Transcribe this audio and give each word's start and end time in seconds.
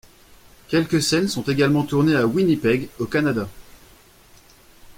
Quelques 0.67 0.99
scènes 0.99 1.27
sont 1.27 1.43
également 1.43 1.83
tournées 1.85 2.15
à 2.15 2.25
Winnipeg 2.25 2.89
au 2.97 3.05
Canada. 3.05 3.47